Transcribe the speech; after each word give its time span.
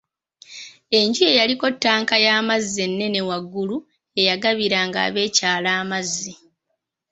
Enju 0.99 1.21
ye 1.27 1.37
yaliko 1.39 1.67
ttanka 1.75 2.15
y'amazzi 2.25 2.77
ennene 2.87 3.19
waggulu 3.29 3.77
eyagabiranga 4.19 4.97
ab'ekyalo 5.07 5.69
amazzi. 5.81 6.33